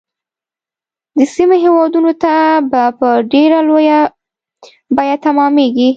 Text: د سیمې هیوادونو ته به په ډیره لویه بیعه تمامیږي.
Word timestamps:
د 1.17 1.19
سیمې 1.35 1.57
هیوادونو 1.65 2.11
ته 2.23 2.33
به 2.71 2.83
په 2.99 3.09
ډیره 3.31 3.59
لویه 3.69 3.99
بیعه 4.95 5.17
تمامیږي. 5.25 5.89